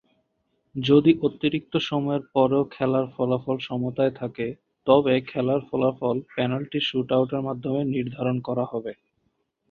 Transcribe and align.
যদি 0.75 1.11
অতিরিক্ত 1.21 1.73
সময়ের 1.89 2.23
পরেও 2.33 2.63
খেলার 2.71 3.05
ফলাফল 3.15 3.57
সমতায় 3.59 4.13
থাকে, 4.15 4.47
তবে 4.87 5.13
খেলার 5.27 5.61
ফলাফল 5.69 6.17
পেনাল্টি 6.33 6.79
শুট-আউটের 6.81 7.41
মাধ্যমে 7.41 7.81
নির্ধারণ 7.95 8.37
করা 8.47 8.65
হবে। 8.71 8.91